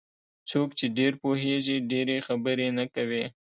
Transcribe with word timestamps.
څوک 0.49 0.69
چې 0.79 0.85
ډېر 0.97 1.11
پوهېږي 1.23 1.75
ډېرې 1.91 2.17
خبرې 2.27 2.67
نه 2.77 2.85
کوي. 2.93 3.23